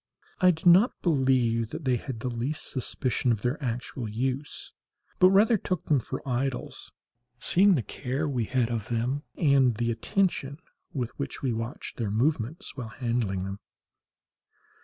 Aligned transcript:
I 0.39 0.49
do 0.49 0.67
not 0.67 0.99
believe 1.03 1.69
that 1.69 1.85
they 1.85 1.97
had 1.97 2.21
the 2.21 2.29
least 2.29 2.71
suspicion 2.71 3.31
of 3.31 3.43
their 3.43 3.63
actual 3.63 4.09
use, 4.09 4.73
but 5.19 5.29
rather 5.29 5.59
took 5.59 5.85
them 5.85 5.99
for 5.99 6.27
idols, 6.27 6.91
seeing 7.37 7.75
the 7.75 7.83
care 7.83 8.27
we 8.27 8.45
had 8.45 8.69
of 8.71 8.87
them, 8.89 9.21
and 9.37 9.75
the 9.75 9.91
attention 9.91 10.57
with 10.91 11.11
which 11.19 11.43
we 11.43 11.53
watched 11.53 11.97
their 11.97 12.09
movements 12.09 12.75
while 12.75 12.87
handling 12.89 13.43
them. 13.43 13.59